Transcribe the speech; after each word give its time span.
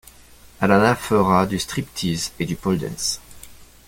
Alana 0.59 0.95
fera 0.95 1.45
du 1.45 1.59
striptease 1.59 2.31
et 2.39 2.47
du 2.47 2.55
Pole 2.55 2.79
dance. 2.79 3.21